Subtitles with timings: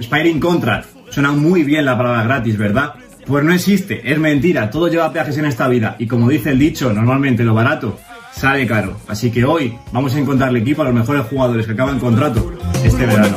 [0.00, 0.88] Spiring Contract.
[1.10, 2.94] Suena muy bien la palabra gratis, ¿verdad?
[3.26, 6.58] Pues no existe, es mentira, todo lleva peajes en esta vida y como dice el
[6.58, 7.98] dicho, normalmente lo barato
[8.32, 8.98] sale caro.
[9.08, 12.52] Así que hoy vamos a encontrarle equipo a los mejores jugadores que acaban contrato
[12.84, 13.34] este verano.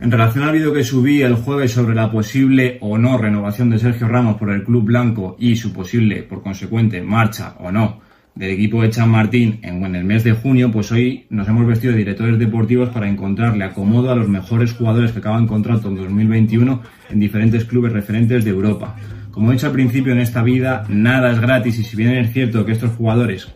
[0.00, 3.78] En relación al vídeo que subí el jueves sobre la posible o no renovación de
[3.78, 8.04] Sergio Ramos por el Club Blanco y su posible, por consecuente, marcha o no
[8.34, 11.92] del equipo de Chan Martín en, el mes de junio, pues hoy nos hemos vestido
[11.92, 16.82] de directores deportivos para encontrarle acomodo a los mejores jugadores que acaban contrato en 2021
[17.10, 18.96] en diferentes clubes referentes de Europa.
[19.30, 22.32] Como he dicho al principio en esta vida, nada es gratis y si bien es
[22.32, 23.54] cierto que estos jugadores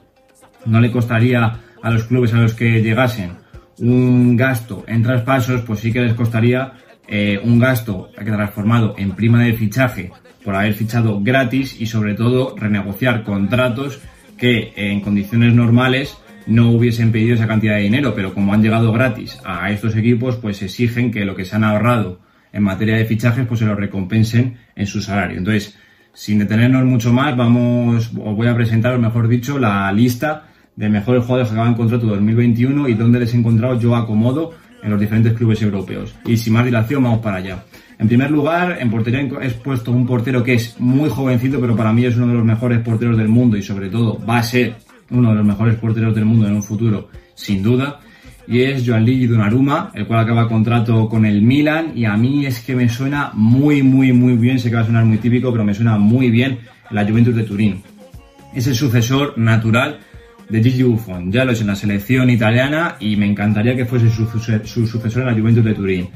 [0.65, 3.33] no le costaría a los clubes a los que llegasen
[3.79, 6.73] un gasto en traspasos, pues sí que les costaría
[7.07, 10.13] eh, un gasto transformado en prima de fichaje
[10.45, 14.01] por haber fichado gratis y sobre todo renegociar contratos
[14.39, 16.17] que en condiciones normales
[16.47, 20.37] no hubiesen pedido esa cantidad de dinero, pero como han llegado gratis a estos equipos,
[20.37, 22.21] pues exigen que lo que se han ahorrado
[22.53, 25.37] en materia de fichajes, pues se lo recompensen en su salario.
[25.37, 25.77] Entonces,
[26.15, 31.25] sin detenernos mucho más, vamos, os voy a presentar, mejor dicho, la lista de mejores
[31.25, 35.35] jugadores que acaban contrato 2021 y dónde les he encontrado yo acomodo en los diferentes
[35.35, 36.15] clubes europeos.
[36.25, 37.65] Y sin más dilación, vamos para allá.
[37.99, 41.93] En primer lugar, en portería he puesto un portero que es muy jovencito, pero para
[41.93, 44.77] mí es uno de los mejores porteros del mundo y sobre todo va a ser
[45.11, 47.99] uno de los mejores porteros del mundo en un futuro, sin duda.
[48.47, 52.61] Y es Gianluigi Donnarumma, el cual acaba contrato con el Milan y a mí es
[52.61, 55.65] que me suena muy, muy, muy bien, sé que va a sonar muy típico, pero
[55.65, 57.83] me suena muy bien la Juventus de Turín.
[58.55, 59.99] Es el sucesor natural
[60.49, 61.33] de Gigi Buffon.
[61.33, 65.23] Ya lo es en la selección italiana y me encantaría que fuese su, su sucesor
[65.23, 66.09] en la Juventus de Turín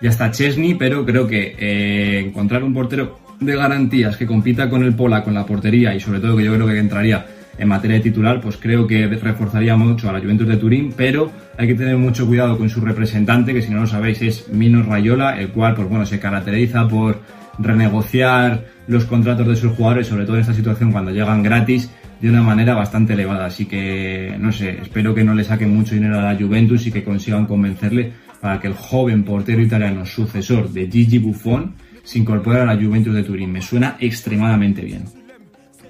[0.00, 4.82] ya está Chesney, pero creo que eh, encontrar un portero de garantías que compita con
[4.82, 7.96] el Pola, con la portería y sobre todo que yo creo que entraría en materia
[7.96, 11.74] de titular, pues creo que reforzaría mucho a la Juventus de Turín, pero hay que
[11.74, 15.48] tener mucho cuidado con su representante, que si no lo sabéis es Minos Rayola, el
[15.48, 17.20] cual pues bueno, se caracteriza por
[17.58, 22.30] renegociar los contratos de sus jugadores, sobre todo en esta situación cuando llegan gratis, de
[22.30, 23.46] una manera bastante elevada.
[23.46, 26.92] Así que, no sé, espero que no le saquen mucho dinero a la Juventus y
[26.92, 32.60] que consigan convencerle para que el joven portero italiano sucesor de Gigi Buffon se incorpore
[32.60, 33.52] a la Juventus de Turín.
[33.52, 35.04] Me suena extremadamente bien.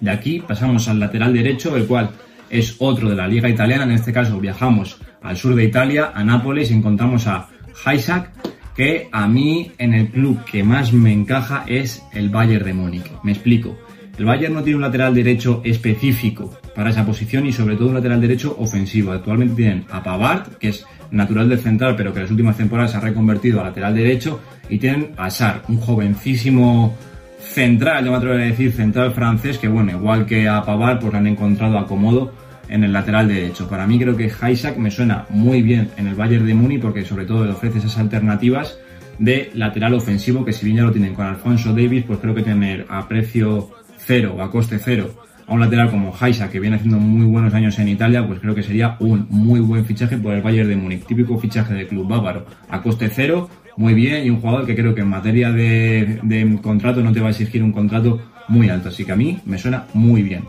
[0.01, 2.11] De aquí pasamos al lateral derecho, el cual
[2.51, 3.85] es otro de la liga italiana.
[3.85, 7.49] En este caso viajamos al sur de Italia, a Nápoles, y encontramos a
[7.95, 8.33] Isaac,
[8.75, 13.11] que a mí en el club que más me encaja es el Bayern de Múnich.
[13.23, 13.77] Me explico.
[14.19, 17.95] El Bayern no tiene un lateral derecho específico para esa posición y sobre todo un
[17.95, 19.13] lateral derecho ofensivo.
[19.13, 22.93] Actualmente tienen a Pavard, que es natural del central, pero que en las últimas temporadas
[22.93, 26.95] se ha reconvertido a lateral derecho, y tienen a Sar, un jovencísimo
[27.41, 31.15] central, yo me atrevo a decir central francés, que bueno, igual que a Pavard, pues
[31.15, 32.33] han encontrado acomodo
[32.69, 33.69] en el lateral derecho.
[33.69, 37.05] Para mí creo que Isaac me suena muy bien en el Bayern de Muni porque
[37.05, 38.79] sobre todo le ofrece esas alternativas
[39.19, 42.43] de lateral ofensivo que si bien ya lo tienen con Alfonso Davis, pues creo que
[42.43, 46.77] tener a precio cero o a coste cero a un lateral como Haisa, que viene
[46.77, 50.35] haciendo muy buenos años en Italia, pues creo que sería un muy buen fichaje por
[50.35, 51.07] el Bayern de Múnich.
[51.07, 52.45] Típico fichaje del club bávaro.
[52.69, 56.59] A coste cero, muy bien, y un jugador que creo que en materia de, de
[56.61, 58.91] contrato no te va a exigir un contrato muy alto.
[58.91, 60.45] Así que a mí me suena muy bien.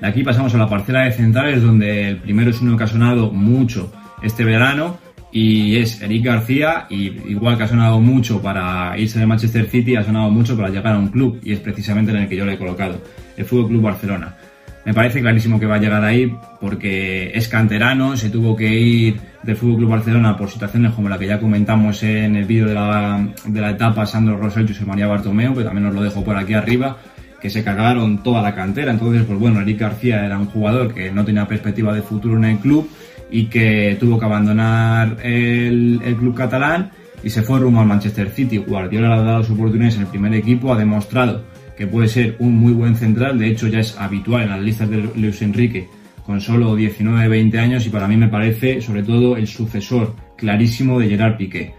[0.00, 2.88] De aquí pasamos a la parcela de centrales, donde el primero es uno que ha
[2.88, 4.98] sonado mucho este verano,
[5.32, 9.96] y es Eric García y igual que ha sonado mucho para irse de Manchester City,
[9.96, 12.44] ha sonado mucho para llegar a un club y es precisamente en el que yo
[12.44, 13.00] le he colocado,
[13.36, 14.36] el Fútbol Club Barcelona.
[14.84, 19.20] Me parece clarísimo que va a llegar ahí porque es canterano, se tuvo que ir
[19.44, 22.74] del Fútbol Club Barcelona por situaciones como la que ya comentamos en el vídeo de
[22.74, 26.24] la, de la etapa Sandro Rosell y José María Bartomeu, que también os lo dejo
[26.24, 26.96] por aquí arriba,
[27.40, 28.90] que se cargaron toda la cantera.
[28.90, 32.44] Entonces, pues bueno, Eric García era un jugador que no tenía perspectiva de futuro en
[32.44, 32.90] el club
[33.30, 36.90] y que tuvo que abandonar el, club catalán
[37.22, 38.58] y se fue rumbo al Manchester City.
[38.58, 41.51] Guardiola le ha dado su oportunidades en el primer equipo, ha demostrado
[41.86, 45.08] puede ser un muy buen central, de hecho ya es habitual en las listas de
[45.16, 45.88] Luis Enrique
[46.24, 51.08] con solo 19-20 años y para mí me parece sobre todo el sucesor clarísimo de
[51.08, 51.74] Gerard Piqué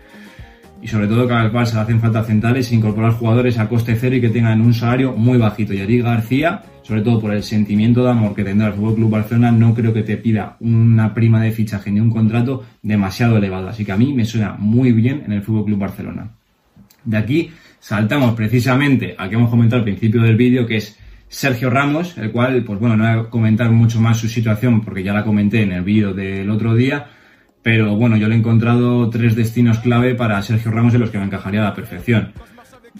[0.83, 3.95] y sobre todo que al Barça le hacen falta centrales e incorporar jugadores a coste
[3.95, 5.73] cero y que tengan un salario muy bajito.
[5.73, 9.53] Y Eric García, sobre todo por el sentimiento de amor que tendrá el Club Barcelona,
[9.53, 13.69] no creo que te pida una prima de fichaje ni un contrato demasiado elevado.
[13.69, 16.31] Así que a mí me suena muy bien en el Club Barcelona.
[17.05, 17.51] De aquí
[17.83, 20.97] saltamos precisamente al que hemos comentado al principio del vídeo, que es
[21.27, 25.03] Sergio Ramos, el cual, pues bueno, no voy a comentar mucho más su situación porque
[25.03, 27.07] ya la comenté en el vídeo del otro día
[27.63, 31.17] pero bueno, yo le he encontrado tres destinos clave para Sergio Ramos en los que
[31.17, 32.33] me encajaría a la perfección.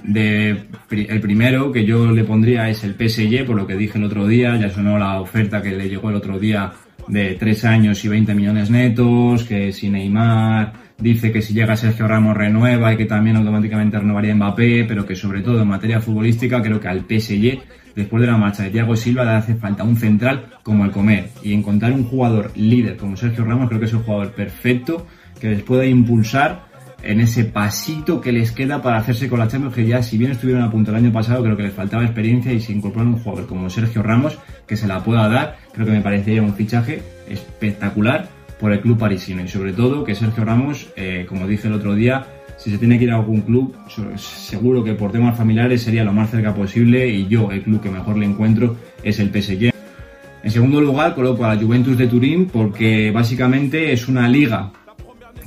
[0.05, 4.25] El primero que yo le pondría es el PSG, por lo que dije el otro
[4.25, 6.71] día, ya sonó la oferta que le llegó el otro día
[7.07, 12.07] de 3 años y 20 millones netos, que si Neymar dice que si llega Sergio
[12.07, 16.61] Ramos renueva y que también automáticamente renovaría Mbappé, pero que sobre todo en materia futbolística
[16.61, 17.59] creo que al PSG,
[17.95, 21.29] después de la marcha de Thiago Silva, le hace falta un central como el Comer.
[21.43, 25.05] Y encontrar un jugador líder como Sergio Ramos creo que es un jugador perfecto
[25.39, 26.73] que les pueda impulsar
[27.03, 30.31] en ese pasito que les queda para hacerse con la Champions, que ya si bien
[30.31, 33.19] estuvieron a punto el año pasado, creo que les faltaba experiencia y si incorporan un
[33.19, 37.01] jugador como Sergio Ramos, que se la pueda dar, creo que me parecería un fichaje
[37.27, 38.27] espectacular
[38.59, 41.95] por el club parisino y sobre todo que Sergio Ramos, eh, como dije el otro
[41.95, 42.25] día,
[42.57, 43.75] si se tiene que ir a algún club,
[44.15, 47.89] seguro que por temas familiares sería lo más cerca posible y yo el club que
[47.89, 49.73] mejor le encuentro es el PSG.
[50.43, 54.71] En segundo lugar coloco a la Juventus de Turín porque básicamente es una liga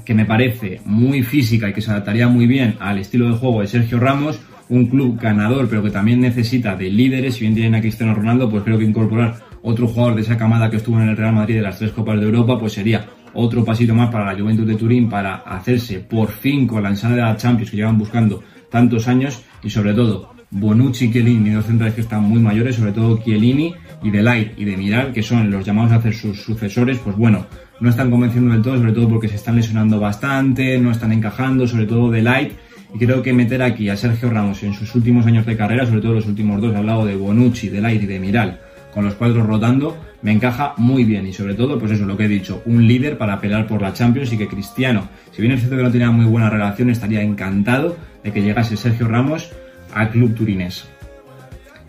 [0.04, 3.60] que me parece muy física y que se adaptaría muy bien al estilo de juego
[3.60, 7.74] de Sergio Ramos, un club ganador pero que también necesita de líderes, si bien tienen
[7.76, 11.08] a Cristiano Ronaldo, pues creo que incorporar otro jugador de esa camada que estuvo en
[11.08, 13.04] el Real Madrid de las tres Copas de Europa, pues sería
[13.34, 17.32] otro pasito más para la Juventus de Turín para hacerse por fin con la ensalada
[17.32, 21.96] de Champions que llevan buscando tantos años y sobre todo Bonucci y Chiellini, dos centrales
[21.96, 23.74] que están muy mayores, sobre todo Chiellini
[24.04, 27.16] y de Light y de Miral, que son los llamados a hacer sus sucesores, pues
[27.16, 27.46] bueno,
[27.80, 31.66] no están convenciendo del todo, sobre todo porque se están lesionando bastante, no están encajando,
[31.66, 32.52] sobre todo de Light.
[32.94, 36.00] Y creo que meter aquí a Sergio Ramos en sus últimos años de carrera, sobre
[36.00, 38.60] todo los últimos dos, he hablado de Bonucci, de Light y de Miral,
[38.96, 41.26] con los cuadros rotando, me encaja muy bien.
[41.26, 43.92] Y sobre todo, pues eso, lo que he dicho, un líder para pelear por la
[43.92, 47.20] Champions y que Cristiano, si bien es cierto que no tenía muy buena relación, estaría
[47.20, 47.94] encantado
[48.24, 49.52] de que llegase Sergio Ramos
[49.92, 50.88] al club turinés.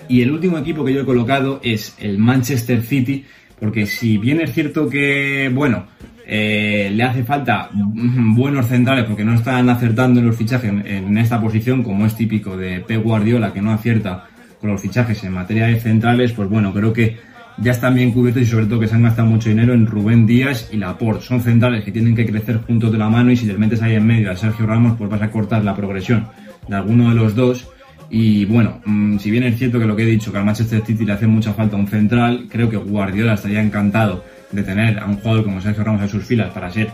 [0.10, 3.24] Y el último equipo que yo he colocado es el Manchester City,
[3.58, 5.86] porque si bien es cierto que, bueno,
[6.26, 11.40] eh, le hace falta buenos centrales porque no están acertando en los fichajes en, esta
[11.40, 14.28] posición, como es típico de Pep Guardiola, que no acierta
[14.60, 17.18] con los fichajes en materia de centrales, pues bueno, creo que
[17.60, 20.28] ya están bien cubiertos y sobre todo que se han gastado mucho dinero en Rubén
[20.28, 21.26] Díaz y Laporte.
[21.26, 23.96] Son centrales que tienen que crecer juntos de la mano y si les metes ahí
[23.96, 26.28] en medio a Sergio Ramos, pues vas a cortar la progresión
[26.68, 27.68] de alguno de los dos
[28.10, 30.82] y bueno, mm, si bien es cierto que lo que he dicho, que al Manchester
[30.86, 35.06] City le hace mucha falta un central, creo que Guardiola estaría encantado de tener a
[35.06, 36.92] un jugador como Sergio Ramos a sus filas para ser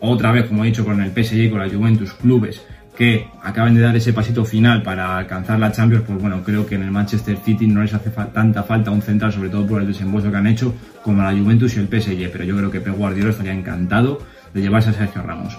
[0.00, 2.62] otra vez, como he dicho, con el PSG y con la Juventus, clubes
[2.96, 6.76] que acaban de dar ese pasito final para alcanzar la Champions, pues bueno, creo que
[6.76, 9.88] en el Manchester City no les hace tanta falta un central, sobre todo por el
[9.88, 12.96] desembolso que han hecho, como la Juventus y el PSG, pero yo creo que Pep
[12.96, 14.20] Guardiola estaría encantado
[14.52, 15.58] de llevarse a Sergio Ramos.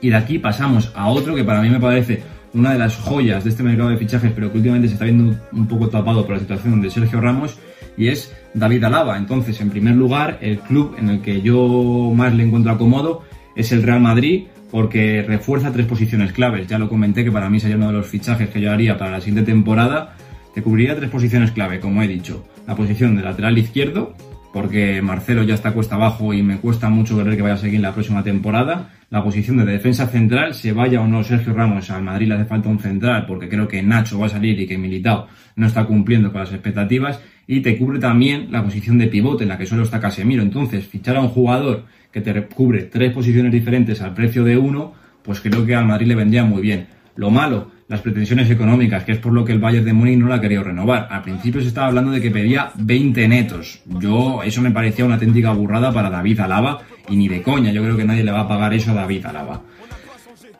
[0.00, 2.22] Y de aquí pasamos a otro que para mí me parece
[2.54, 5.36] una de las joyas de este mercado de fichajes, pero que últimamente se está viendo
[5.52, 7.58] un poco tapado por la situación de Sergio Ramos,
[7.98, 9.18] y es David Alaba.
[9.18, 13.22] Entonces, en primer lugar, el club en el que yo más le encuentro acomodo
[13.54, 14.44] es el Real Madrid,
[14.76, 16.66] porque refuerza tres posiciones claves.
[16.66, 19.12] Ya lo comenté que para mí sería uno de los fichajes que yo haría para
[19.12, 20.14] la siguiente temporada,
[20.54, 22.46] que cubriría tres posiciones clave, como he dicho.
[22.66, 24.14] La posición de lateral izquierdo,
[24.56, 27.78] porque Marcelo ya está cuesta abajo y me cuesta mucho ver que vaya a seguir
[27.78, 32.02] la próxima temporada la posición de defensa central, se vaya o no Sergio Ramos al
[32.02, 34.78] Madrid le hace falta un central, porque creo que Nacho va a salir y que
[34.78, 39.42] Militao no está cumpliendo con las expectativas, y te cubre también la posición de pivote
[39.42, 40.42] en la que solo está Casemiro.
[40.42, 44.94] Entonces, fichar a un jugador que te cubre tres posiciones diferentes al precio de uno,
[45.22, 46.86] pues creo que al Madrid le vendría muy bien.
[47.14, 50.28] Lo malo, las pretensiones económicas, que es por lo que el Bayern de Múnich no
[50.28, 51.06] la ha querido renovar.
[51.10, 53.80] Al principio se estaba hablando de que pedía 20 netos.
[54.00, 57.70] Yo, eso me parecía una auténtica burrada para David Alaba y ni de coña.
[57.70, 59.62] Yo creo que nadie le va a pagar eso a David Alaba.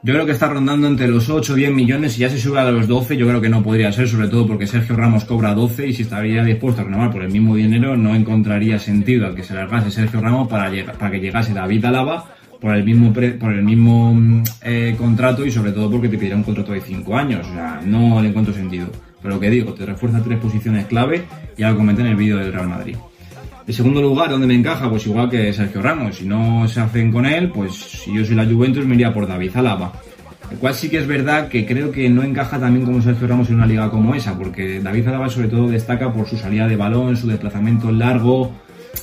[0.03, 2.61] Yo creo que está rondando entre los 8 o 10 millones y ya se sube
[2.61, 3.17] a los 12.
[3.17, 6.03] Yo creo que no podría ser, sobre todo porque Sergio Ramos cobra 12 y si
[6.03, 9.91] estaría dispuesto a renovar por el mismo dinero, no encontraría sentido al que se largase
[9.91, 14.43] Sergio Ramos para, para que llegase David Alaba por el mismo, por el mismo mm,
[14.63, 17.47] eh, contrato y sobre todo porque te pediría un contrato de 5 años.
[17.47, 18.89] O sea, no le encuentro sentido.
[19.23, 21.25] Pero lo que digo, te refuerza tres posiciones clave
[21.57, 22.97] ya lo comenté en el vídeo del Real Madrid.
[23.67, 24.89] El segundo lugar, donde me encaja?
[24.89, 26.17] Pues igual que Sergio Ramos.
[26.17, 29.27] Si no se hacen con él, pues si yo soy la Juventus me iría por
[29.27, 29.93] David Alaba.
[30.51, 33.49] El cual sí que es verdad que creo que no encaja también como Sergio Ramos
[33.49, 36.77] en una liga como esa, porque David Alaba sobre todo destaca por su salida de
[36.77, 38.53] balón, su desplazamiento largo,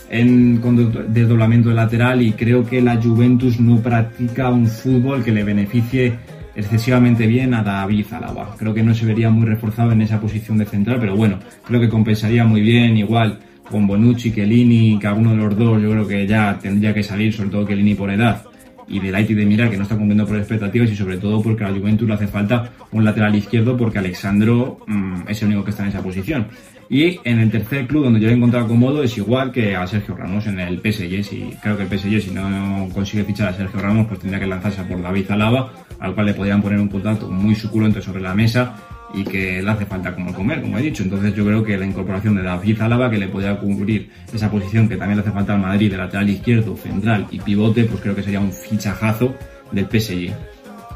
[0.09, 0.61] en
[1.09, 6.13] desdoblamiento de lateral y creo que la Juventus no practica un fútbol que le beneficie
[6.55, 8.55] excesivamente bien a David Alaba.
[8.57, 11.79] Creo que no se vería muy reforzado en esa posición de central, pero bueno, creo
[11.79, 16.07] que compensaría muy bien igual con Bonucci, Chiellini, que alguno de los dos yo creo
[16.07, 18.43] que ya tendría que salir, sobre todo Chiellini por edad
[18.87, 21.41] y de Light y de Mirar que no está cumpliendo por expectativas y sobre todo
[21.41, 25.49] porque a la Juventus le hace falta un lateral izquierdo porque Alexandro mm, es el
[25.49, 26.47] único que está en esa posición.
[26.89, 30.15] Y en el tercer club donde yo he encontrado cómodo es igual que a Sergio
[30.15, 31.23] Ramos en el PSG.
[31.23, 34.47] Si, creo que el PSG si no consigue fichar a Sergio Ramos pues tendría que
[34.47, 38.33] lanzarse por David Alaba, al cual le podrían poner un contrato muy suculento sobre la
[38.33, 38.75] mesa
[39.13, 41.03] y que le hace falta como comer, como he dicho.
[41.03, 44.89] Entonces yo creo que la incorporación de David Álava, que le podría cubrir esa posición
[44.89, 48.15] que también le hace falta al Madrid, de lateral izquierdo, central y pivote, pues creo
[48.15, 49.35] que sería un fichajazo
[49.71, 50.33] del PSG.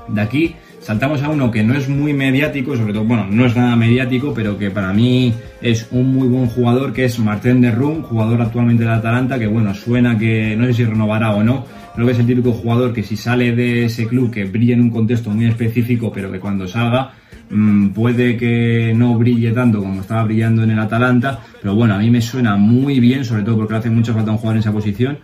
[0.09, 0.55] De aquí
[0.87, 4.33] saltamos a uno que no es muy mediático, sobre todo, bueno, no es nada mediático,
[4.33, 8.41] pero que para mí es un muy buen jugador, que es Martín de Rum, jugador
[8.41, 12.13] actualmente de Atalanta, que bueno, suena que no sé si renovará o no, creo que
[12.13, 15.29] es el típico jugador que si sale de ese club que brilla en un contexto
[15.29, 17.11] muy específico, pero que cuando salga
[17.49, 21.97] mmm, puede que no brille tanto como estaba brillando en el Atalanta, pero bueno, a
[21.97, 24.71] mí me suena muy bien, sobre todo porque hace mucho falta un jugador en esa
[24.71, 25.17] posición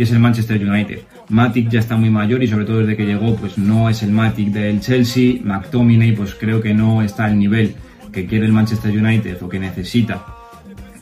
[0.00, 1.00] y es el Manchester United.
[1.28, 4.12] Matic ya está muy mayor y sobre todo desde que llegó pues no es el
[4.12, 7.74] Matic del Chelsea, McTominay pues creo que no está al nivel
[8.10, 10.24] que quiere el Manchester United o que necesita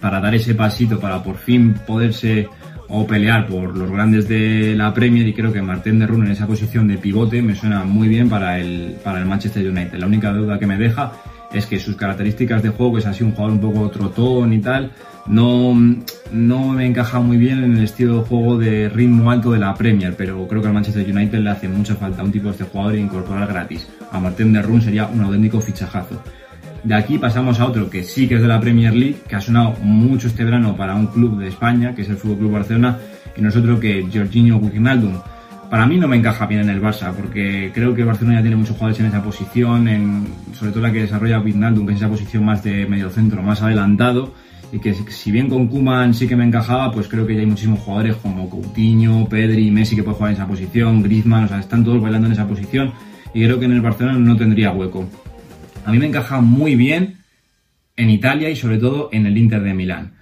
[0.00, 2.49] para dar ese pasito para por fin poderse
[2.88, 6.33] o pelear por los grandes de la Premier y creo que Martín de Rune en
[6.33, 9.97] esa posición de pivote me suena muy bien para el, para el Manchester United.
[9.97, 11.12] La única duda que me deja
[11.52, 14.59] es que sus características de juego, que es así un jugador un poco trotón y
[14.59, 14.93] tal,
[15.26, 15.75] no,
[16.33, 19.75] no me encaja muy bien en el estilo de juego de ritmo alto de la
[19.75, 22.64] Premier, pero creo que al Manchester United le hace mucha falta un tipo de este
[22.64, 23.88] jugador e incorporar gratis.
[24.11, 26.23] A Martín de Run sería un auténtico fichajazo.
[26.85, 29.40] De aquí pasamos a otro que sí que es de la Premier League, que ha
[29.40, 32.99] sonado mucho este verano para un club de España, que es el Fútbol Club Barcelona,
[33.37, 35.14] y nosotros que Jorginho Wijnaldum.
[35.71, 38.57] Para mí no me encaja bien en el Barça, porque creo que Barcelona ya tiene
[38.57, 42.09] muchos jugadores en esa posición, en, sobre todo la que desarrolla Wijnaldum, que es esa
[42.09, 44.33] posición más de medio centro, más adelantado,
[44.73, 47.47] y que si bien con Kuman sí que me encajaba, pues creo que ya hay
[47.47, 51.59] muchísimos jugadores como Coutinho, Pedri, Messi que pueden jugar en esa posición, Griezmann, o sea,
[51.59, 52.93] están todos bailando en esa posición
[53.35, 55.07] y creo que en el Barcelona no tendría hueco.
[55.85, 57.19] A mí me encaja muy bien
[57.97, 60.18] en Italia y sobre todo en el Inter de Milán.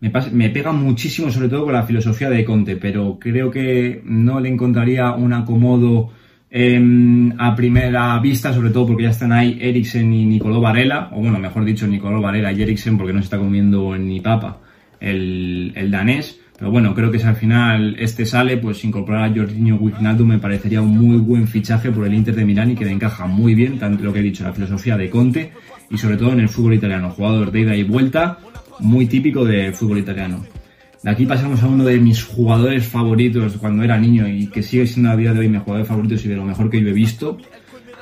[0.00, 4.40] Me, me, pega muchísimo sobre todo con la filosofía de Conte, pero creo que no
[4.40, 6.10] le encontraría un acomodo
[6.50, 6.80] eh,
[7.38, 11.38] a primera vista, sobre todo porque ya están ahí Eriksen y Nicolò Varela, o bueno,
[11.38, 14.58] mejor dicho, Nicolò Varela y Eriksen porque no se está comiendo ni papa
[15.00, 16.40] el, el danés.
[16.58, 20.38] Pero bueno, creo que si al final este sale, pues incorporar a Jorginho Wijnaldum me
[20.38, 23.54] parecería un muy buen fichaje por el Inter de Milán y que le encaja muy
[23.54, 25.52] bien, tanto lo que he dicho, la filosofía de Conte
[25.88, 27.10] y sobre todo en el fútbol italiano.
[27.10, 28.40] Jugador de ida y vuelta,
[28.80, 30.44] muy típico del fútbol italiano.
[31.02, 34.86] De aquí pasamos a uno de mis jugadores favoritos cuando era niño y que sigue
[34.86, 36.92] siendo a día de hoy mi jugador favorito y de lo mejor que yo he
[36.92, 37.38] visto,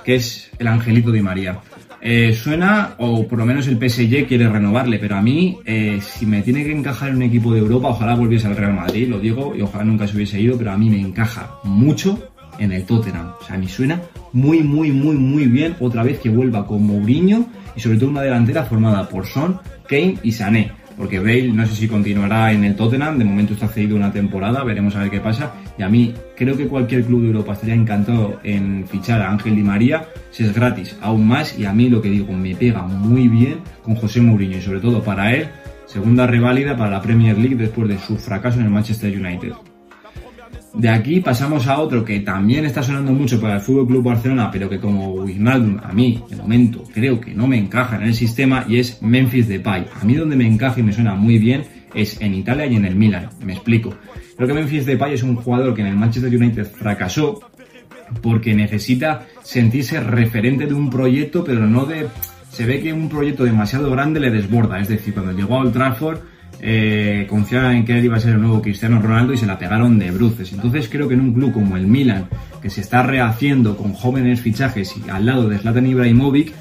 [0.04, 1.61] que es el Angelito Di María.
[2.00, 6.26] Eh, suena, o por lo menos el PSG quiere renovarle, pero a mí, eh, si
[6.26, 9.18] me tiene que encajar en un equipo de Europa, ojalá volviese al Real Madrid, lo
[9.18, 12.18] digo, y ojalá nunca se hubiese ido, pero a mí me encaja mucho
[12.58, 13.32] en el Tottenham.
[13.40, 14.00] O sea, a mí suena
[14.32, 17.47] muy, muy, muy, muy bien otra vez que vuelva con Mourinho
[17.78, 21.76] y sobre todo una delantera formada por Son, Kane y Sané porque Bale no sé
[21.76, 25.20] si continuará en el Tottenham, de momento está cedido una temporada, veremos a ver qué
[25.20, 25.54] pasa.
[25.78, 29.54] Y a mí creo que cualquier club de Europa estaría encantado en fichar a Ángel
[29.54, 31.56] Di María, si es gratis, aún más.
[31.56, 34.80] Y a mí lo que digo, me pega muy bien con José Mourinho y sobre
[34.80, 35.47] todo para él,
[35.87, 39.52] segunda reválida para la Premier League después de su fracaso en el Manchester United.
[40.78, 44.49] De aquí pasamos a otro que también está sonando mucho para el Fútbol Club Barcelona,
[44.49, 48.14] pero que como Wijnaldum a mí, de momento, creo que no me encaja en el
[48.14, 49.87] sistema y es Memphis Depay.
[50.00, 52.85] A mí donde me encaja y me suena muy bien es en Italia y en
[52.85, 53.28] el Milan.
[53.44, 53.92] Me explico.
[54.37, 57.40] Creo que Memphis Depay es un jugador que en el Manchester United fracasó
[58.23, 62.06] porque necesita sentirse referente de un proyecto, pero no de...
[62.50, 64.78] Se ve que un proyecto demasiado grande le desborda.
[64.78, 65.73] Es decir, cuando llegó a Old
[66.60, 69.58] eh, confiaban en que él iba a ser el nuevo Cristiano Ronaldo y se la
[69.58, 70.52] pegaron de bruces.
[70.52, 72.28] Entonces creo que en un club como el Milan,
[72.60, 76.52] que se está rehaciendo con jóvenes fichajes y al lado de Zlatan Ibrahimovic,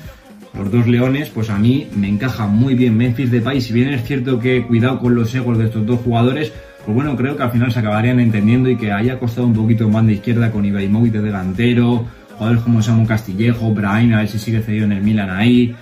[0.57, 3.61] los dos leones, pues a mí me encaja muy bien Memphis Depay.
[3.61, 6.51] Si bien es cierto que cuidado con los egos de estos dos jugadores,
[6.85, 9.85] pues bueno, creo que al final se acabarían entendiendo y que haya costado un poquito
[9.85, 14.39] en banda izquierda con Ibrahimovic de delantero, jugadores como Samu Castillejo, Brian, a ver si
[14.39, 15.75] sigue cedido en el Milan ahí.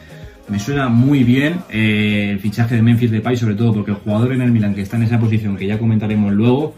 [0.47, 4.33] Me suena muy bien eh, el fichaje de Memphis Depay, sobre todo porque el jugador
[4.33, 6.75] en el Milan que está en esa posición que ya comentaremos luego,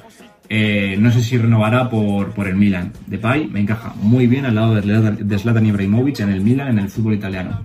[0.48, 2.94] eh, no sé si renovará por, por el Milan.
[3.08, 6.90] Depay me encaja muy bien al lado de Zlatan Ibrahimovic en el Milan, en el
[6.90, 7.62] fútbol italiano.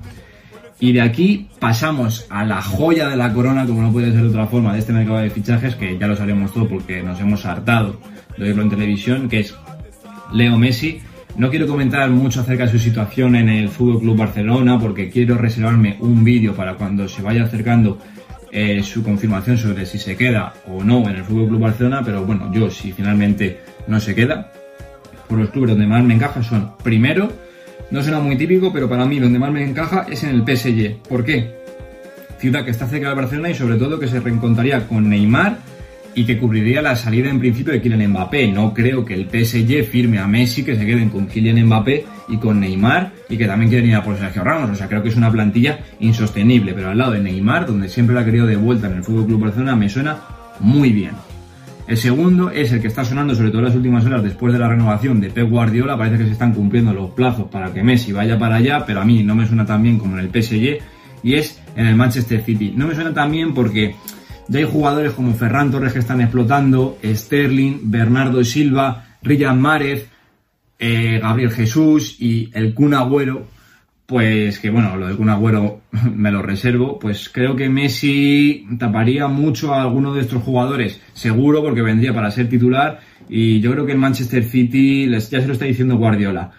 [0.81, 4.29] Y de aquí pasamos a la joya de la corona, como no puede ser de
[4.31, 7.47] otra forma, de este mercado de fichajes, que ya lo sabemos todo porque nos hemos
[7.47, 8.01] hartado
[8.37, 9.55] de oírlo en televisión, que es
[10.33, 11.01] Leo Messi
[11.37, 15.39] no quiero comentar mucho acerca de su situación en el Fútbol Club Barcelona porque quiero
[15.39, 17.99] reservarme un vídeo para cuando se vaya acercando
[18.51, 22.03] eh, su confirmación sobre si se queda o no en el Fútbol Club Barcelona.
[22.05, 24.53] Pero bueno, yo si finalmente no se queda,
[25.27, 27.33] por los clubes donde más me encaja son primero,
[27.91, 31.09] no suena muy típico, pero para mí donde más me encaja es en el PSG.
[31.09, 31.63] ¿Por qué?
[32.39, 35.59] Ciudad que está cerca de Barcelona y sobre todo que se reencontraría con Neymar
[36.15, 38.49] y que cubriría la salida en principio de Kylian Mbappé.
[38.49, 42.37] No creo que el PSG firme a Messi, que se queden con Kylian Mbappé y
[42.37, 44.71] con Neymar y que también quieren ir a por Sergio Ramos.
[44.71, 48.15] O sea, creo que es una plantilla insostenible, pero al lado de Neymar, donde siempre
[48.15, 50.19] lo ha querido de vuelta en el Fútbol Club Barcelona, me suena
[50.61, 51.13] muy bien.
[51.87, 54.59] El segundo es el que está sonando sobre todo en las últimas horas después de
[54.59, 55.99] la renovación de Pep Guardiola.
[55.99, 59.05] Parece que se están cumpliendo los plazos para que Messi vaya para allá, pero a
[59.05, 60.79] mí no me suena tan bien como en el PSG
[61.25, 62.73] y es en el Manchester City.
[62.77, 63.97] No me suena tan bien porque
[64.53, 70.09] ya hay jugadores como Ferran Torres que están explotando, Sterling, Bernardo Silva, Riyad Márez,
[70.79, 73.47] eh, Gabriel Jesús y el Kun Agüero,
[74.05, 75.81] pues que bueno, lo del Kun Agüero
[76.15, 81.63] me lo reservo, pues creo que Messi taparía mucho a alguno de estos jugadores, seguro
[81.63, 83.01] porque vendría para ser titular.
[83.31, 86.51] Y yo creo que el Manchester City, ya se lo está diciendo Guardiola,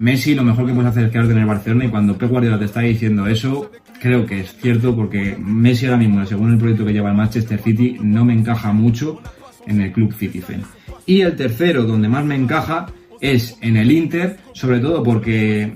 [0.00, 2.58] Messi lo mejor que puedes hacer es quedarte en el Barcelona y cuando Pep Guardiola
[2.58, 6.86] te está diciendo eso, creo que es cierto porque Messi ahora mismo, según el proyecto
[6.86, 9.20] que lleva el Manchester City, no me encaja mucho
[9.66, 10.62] en el club Citizen.
[11.04, 12.86] Y el tercero, donde más me encaja,
[13.20, 15.74] es en el Inter, sobre todo porque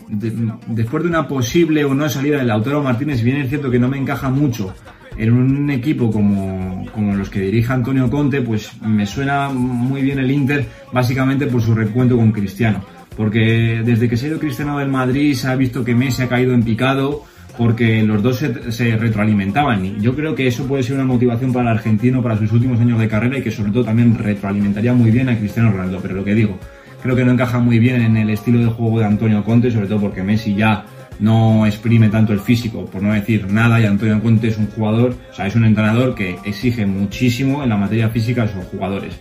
[0.69, 3.89] después de una posible o no salida de Lautaro Martínez, bien es cierto que no
[3.89, 4.75] me encaja mucho
[5.19, 10.19] en un equipo como, como, los que dirige Antonio Conte, pues me suena muy bien
[10.19, 12.94] el Inter, básicamente por su recuento con Cristiano.
[13.17, 16.29] Porque desde que se ha ido Cristiano del Madrid se ha visto que Messi ha
[16.29, 17.25] caído en picado,
[17.57, 19.85] porque los dos se, retroalimentaban.
[19.85, 22.81] Y yo creo que eso puede ser una motivación para el argentino para sus últimos
[22.81, 26.01] años de carrera y que sobre todo también retroalimentaría muy bien a Cristiano Ronaldo.
[26.03, 26.59] Pero lo que digo,
[27.03, 29.87] creo que no encaja muy bien en el estilo de juego de Antonio Conte, sobre
[29.87, 30.85] todo porque Messi ya
[31.21, 35.15] no exprime tanto el físico, por no decir nada, y Antonio Conte es un jugador,
[35.31, 39.21] o sea, es un entrenador que exige muchísimo en la materia física a sus jugadores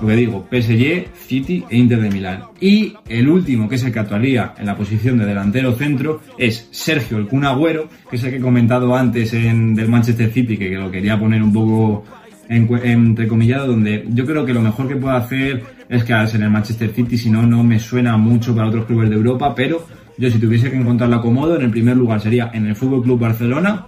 [0.00, 2.42] lo que digo, PSG, City e Inter de Milán.
[2.60, 6.68] Y el último, que es el que actuaría en la posición de delantero centro, es
[6.70, 10.56] Sergio el Kun Agüero, que es el que he comentado antes en, del Manchester City,
[10.56, 12.04] que, lo quería poner un poco
[12.48, 16.50] en, entrecomillado, donde yo creo que lo mejor que puede hacer es quedarse en el
[16.50, 19.86] Manchester City, si no, no me suena mucho para otros clubes de Europa, pero
[20.16, 23.20] yo si tuviese que encontrarlo acomodo, en el primer lugar sería en el Fútbol Club
[23.20, 23.86] Barcelona.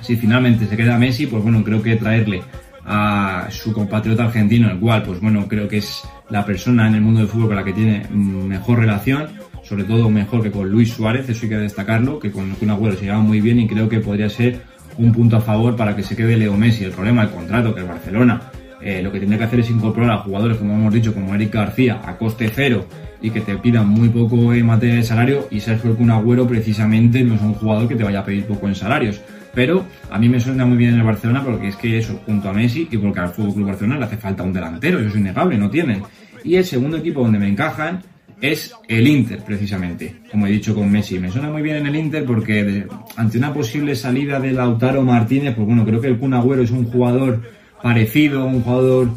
[0.00, 2.42] Si finalmente se queda Messi, pues bueno, creo que traerle
[2.86, 7.00] a su compatriota argentino, el cual, pues bueno, creo que es la persona en el
[7.00, 9.28] mundo del fútbol con la que tiene mejor relación,
[9.62, 12.96] sobre todo mejor que con Luis Suárez, eso hay que destacarlo, que con Kun Agüero
[12.96, 14.60] se lleva muy bien y creo que podría ser
[14.98, 16.84] un punto a favor para que se quede Leo Messi.
[16.84, 18.40] El problema del contrato, que el Barcelona
[18.80, 21.52] eh, lo que tiene que hacer es incorporar a jugadores, como hemos dicho, como Eric
[21.52, 22.86] García, a coste cero
[23.20, 27.24] y que te pidan muy poco en materia de salario y Sergio Kun Agüero precisamente
[27.24, 29.20] no es un jugador que te vaya a pedir poco en salarios.
[29.56, 32.50] Pero a mí me suena muy bien en el Barcelona porque es que eso, junto
[32.50, 35.56] a Messi y porque al Club Barcelona le hace falta un delantero, eso es innegable,
[35.56, 36.02] no tienen.
[36.44, 38.02] Y el segundo equipo donde me encajan
[38.38, 41.18] es el Inter, precisamente, como he dicho con Messi.
[41.18, 45.54] Me suena muy bien en el Inter porque ante una posible salida de Lautaro Martínez,
[45.54, 47.40] pues bueno, creo que el Kun Agüero es un jugador
[47.82, 49.08] parecido, un jugador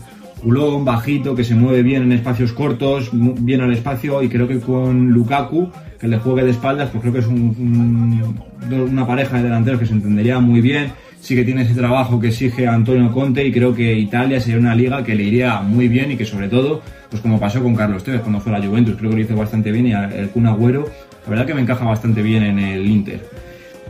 [0.41, 4.60] culón, bajito, que se mueve bien en espacios cortos, bien al espacio, y creo que
[4.60, 9.80] con Lukaku que le juegue de espaldas, pues creo que es una pareja de delanteros
[9.82, 10.91] que se entendería muy bien.
[11.19, 14.73] Sí que tiene ese trabajo que exige Antonio Conte y creo que Italia sería una
[14.73, 18.06] liga que le iría muy bien y que sobre todo, pues como pasó con Carlos
[18.06, 20.47] Tevez cuando fue a la Juventus, creo que lo hizo bastante bien y el Kun
[20.47, 20.88] Agüero,
[21.25, 23.19] la verdad que me encaja bastante bien en el Inter.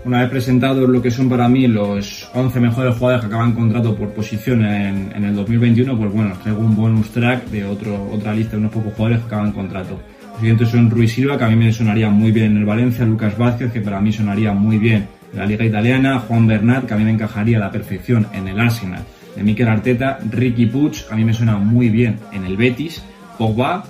[0.05, 3.95] Una vez presentados lo que son para mí los 11 mejores jugadores que acaban contrato
[3.95, 8.33] por posición en, en el 2021, pues bueno, traigo un bonus track de otro, otra
[8.33, 9.99] lista de unos pocos jugadores que acaban contrato.
[10.31, 13.05] Los siguientes son Ruiz Silva, que a mí me sonaría muy bien en el Valencia,
[13.05, 16.93] Lucas Vázquez, que para mí sonaría muy bien en la Liga Italiana, Juan Bernat, que
[16.93, 19.03] a mí me encajaría a la perfección en el Arsenal,
[19.35, 23.03] de Mikel Arteta, Ricky Puig, a mí me suena muy bien en el Betis,
[23.37, 23.83] Pogba,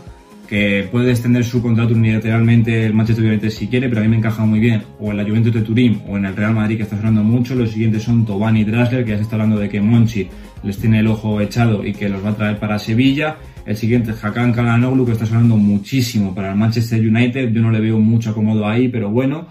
[0.50, 4.18] que puede extender su contrato unilateralmente el Manchester United si quiere, pero a mí me
[4.18, 6.84] encaja muy bien, o en la Juventus de Turín o en el Real Madrid, que
[6.84, 7.54] está sonando mucho.
[7.54, 10.28] Los siguientes son Tobán y Drasler, que ya se está hablando de que Monchi
[10.64, 13.38] les tiene el ojo echado y que los va a traer para Sevilla.
[13.64, 17.52] El siguiente es Hakan Kalanoglu, que está sonando muchísimo para el Manchester United.
[17.54, 19.48] Yo no le veo mucho acomodo ahí, pero bueno.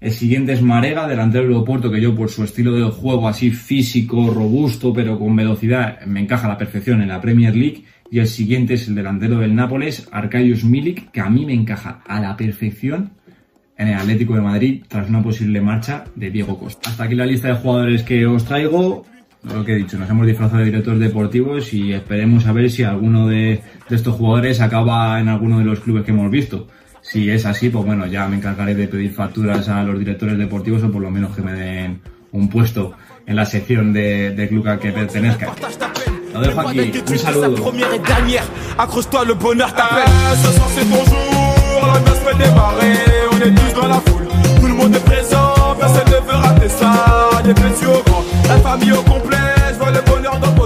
[0.00, 3.50] El siguiente es Marega, delantero del Oporto, que yo por su estilo de juego así
[3.50, 7.82] físico, robusto, pero con velocidad, me encaja a la perfección en la Premier League.
[8.10, 12.02] Y el siguiente es el delantero del Nápoles, Arkadiusz Milik, que a mí me encaja
[12.06, 13.10] a la perfección
[13.76, 16.90] en el Atlético de Madrid tras una posible marcha de Diego Costa.
[16.90, 19.04] Hasta aquí la lista de jugadores que os traigo
[19.44, 22.82] lo que he dicho, nos hemos disfrazado de directores deportivos y esperemos a ver si
[22.82, 26.66] alguno de, estos jugadores acaba en alguno de los clubes que hemos visto.
[27.02, 30.82] Si es así, pues bueno, ya me encargaré de pedir facturas a los directores deportivos
[30.82, 32.00] o por lo menos que me den
[32.32, 32.94] un puesto
[33.26, 35.54] en la sección de, de club al que pertenezca.
[36.34, 38.44] Un sa Première et dernière,
[38.78, 40.38] accroche-toi, le bonheur ah, t'appelle.
[40.44, 42.94] Ce soir c'est ton jour, la danse peut démarrer.
[43.32, 44.28] On est tous dans la foule,
[44.60, 45.54] tout le monde est présent.
[45.78, 47.42] Personne ne veut rater ça.
[47.44, 49.36] Des petits au grand, la famille au complet.
[49.72, 50.57] Je vois le bonheur dans